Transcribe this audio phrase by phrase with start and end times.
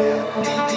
[0.00, 0.69] Thank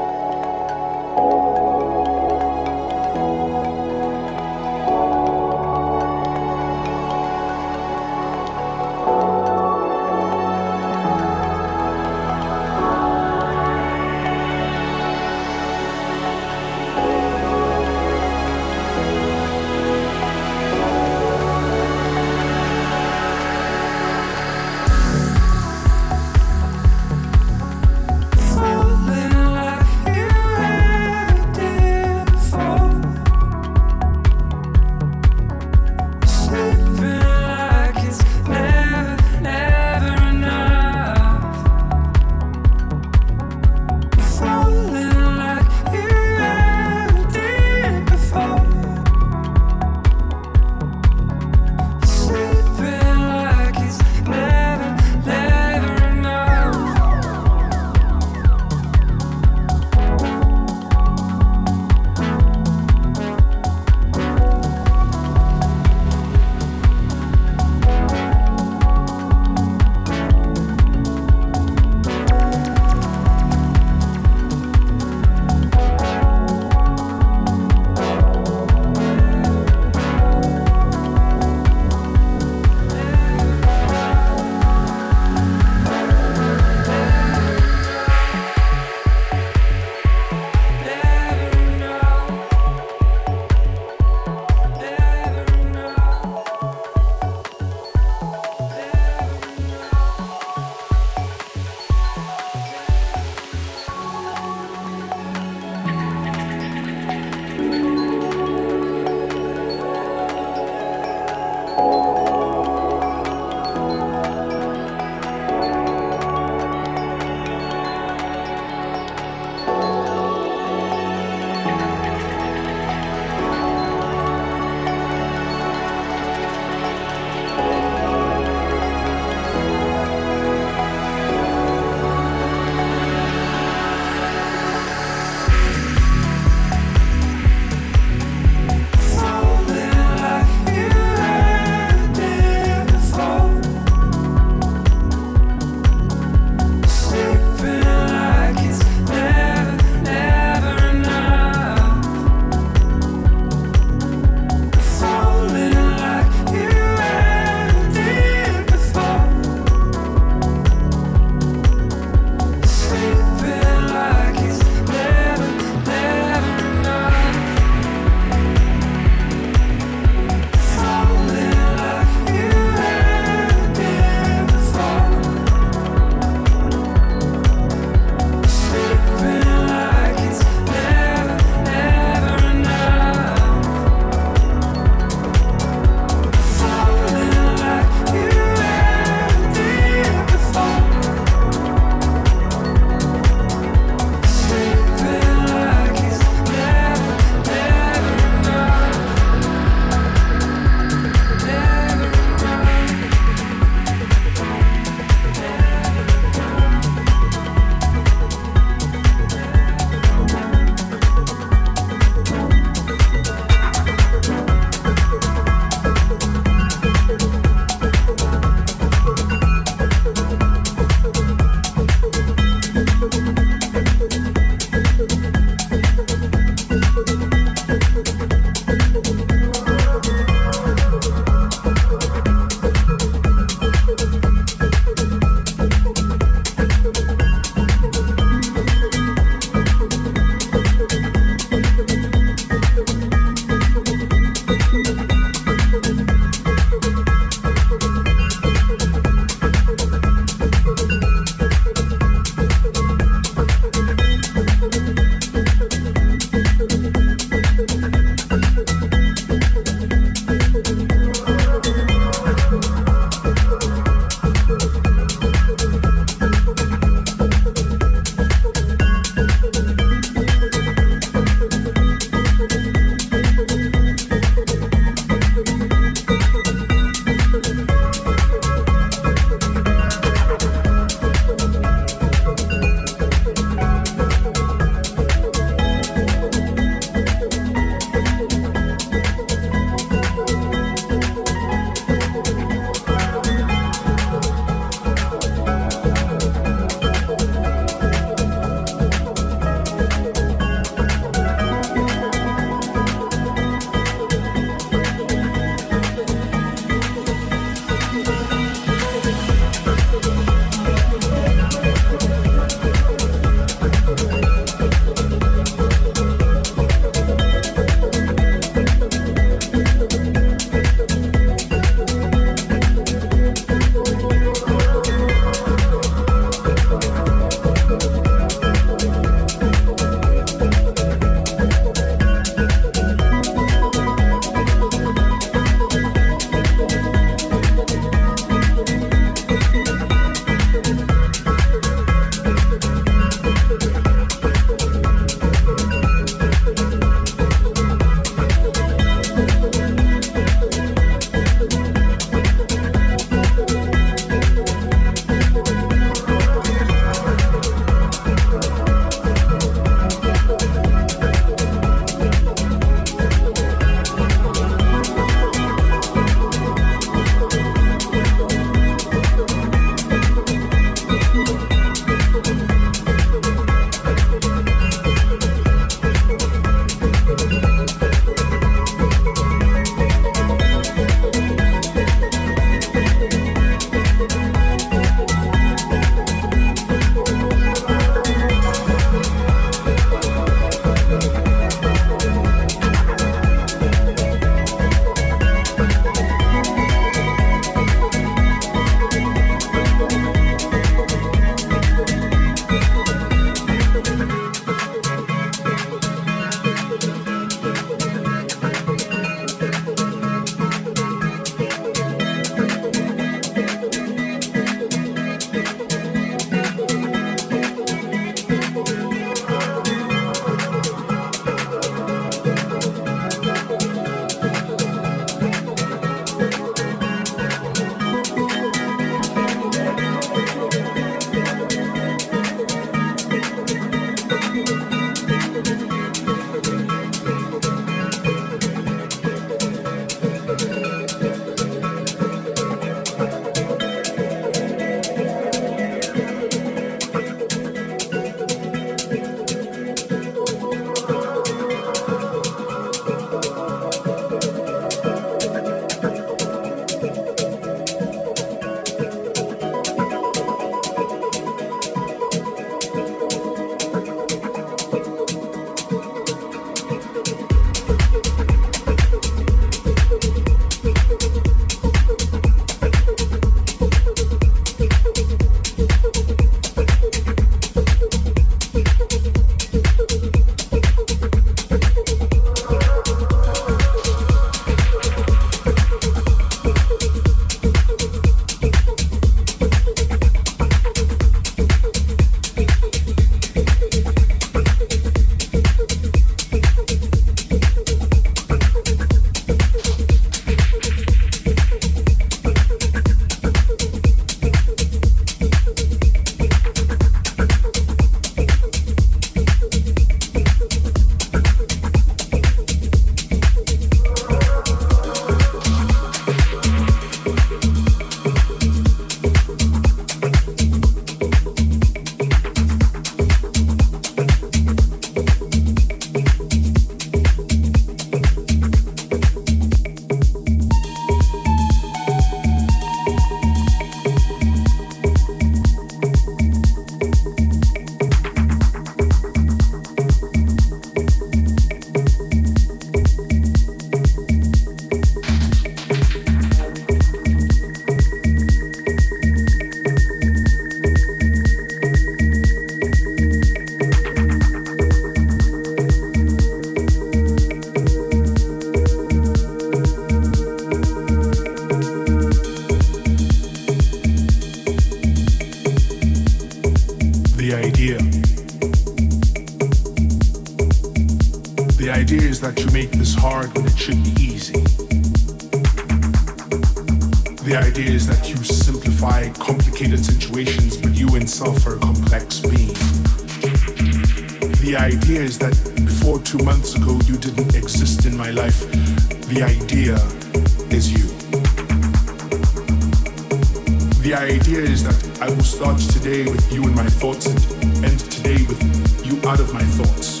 [595.66, 598.40] today with you in my thoughts and today with
[598.84, 600.00] you out of my thoughts.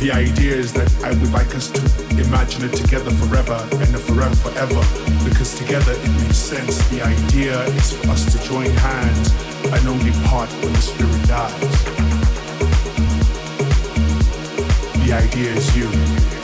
[0.00, 1.80] The idea is that I would like us to
[2.20, 4.82] imagine it together forever and forever forever
[5.28, 6.78] because together it makes sense.
[6.88, 9.32] The idea is for us to join hands
[9.64, 11.84] and only part when the spirit dies.
[15.04, 16.39] The idea is you.